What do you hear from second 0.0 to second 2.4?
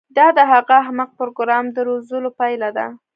دا د هغه احمق پروګرامر د روزلو